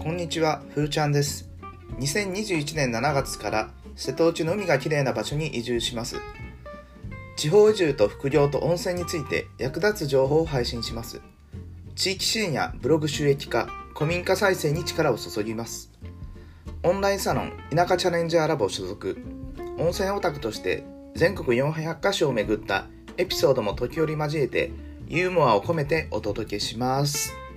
[0.00, 1.50] こんにちは、ふーちゃんです。
[1.98, 6.16] 2021年7月から瀬戸内の海がきれいな場所に移住します。
[7.36, 11.20] 地方移住と副業と温泉について役立つ情報を配信します。
[11.96, 15.90] 地域支援やブログ収益化、古民家再生に力を注ぎます。
[16.84, 19.18] オンラインサロン田舎チャレンジャーラボ所属、
[19.78, 20.84] 温泉オタクとして
[21.16, 22.86] 全国400カ所を巡った
[23.16, 24.70] エピソードも時折交えて
[25.08, 27.47] ユーモアを込めてお届けします。